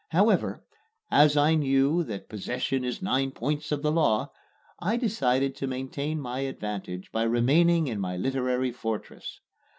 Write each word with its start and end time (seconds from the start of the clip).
However, 0.09 0.65
as 1.11 1.37
I 1.37 1.53
knew 1.53 2.03
that 2.05 2.27
"possession 2.27 2.83
is 2.83 3.03
nine 3.03 3.29
points 3.29 3.71
of 3.71 3.83
the 3.83 3.91
law," 3.91 4.31
I 4.79 4.97
decided 4.97 5.55
to 5.57 5.67
maintain 5.67 6.19
my 6.19 6.39
advantage 6.39 7.11
by 7.11 7.21
remaining 7.21 7.85
in 7.85 7.99
my 7.99 8.17
literary 8.17 8.71
fortress. 8.71 9.41